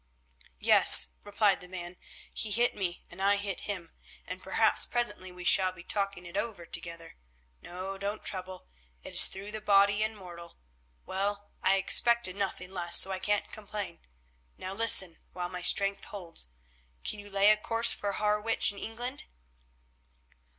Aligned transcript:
"Yes," 0.57 1.09
replied 1.23 1.61
the 1.61 1.67
man, 1.67 1.95
"he 2.33 2.49
hit 2.49 2.73
me 2.73 3.05
and 3.11 3.21
I 3.21 3.35
hit 3.35 3.59
him, 3.69 3.91
and 4.25 4.41
perhaps 4.41 4.83
presently 4.87 5.31
we 5.31 5.43
shall 5.43 5.71
be 5.71 5.83
talking 5.83 6.25
it 6.25 6.35
over 6.35 6.65
together. 6.65 7.17
No, 7.61 7.99
don't 7.99 8.23
trouble, 8.25 8.67
it 9.03 9.13
is 9.13 9.27
through 9.27 9.51
the 9.51 9.61
body 9.61 10.01
and 10.01 10.17
mortal. 10.17 10.57
Well, 11.05 11.51
I 11.61 11.75
expected 11.75 12.35
nothing 12.35 12.71
less, 12.71 12.97
so 12.97 13.11
I 13.11 13.19
can't 13.19 13.51
complain. 13.51 13.99
Now, 14.57 14.73
listen, 14.73 15.17
while 15.33 15.49
my 15.49 15.61
strength 15.61 16.05
holds. 16.05 16.47
Can 17.03 17.19
you 17.19 17.29
lay 17.29 17.51
a 17.51 17.57
course 17.57 17.93
for 17.93 18.13
Harwich 18.13 18.71
in 18.71 18.79
England?" 18.79 19.25